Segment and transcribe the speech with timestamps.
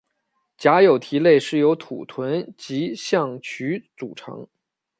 [0.57, 4.47] 假有蹄类是由土豚及象鼩组成。